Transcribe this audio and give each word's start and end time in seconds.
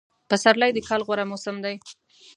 پسرلی 0.29 0.71
دکال 0.77 1.01
غوره 1.07 1.23
موسم 1.29 1.57
دی 1.63 1.75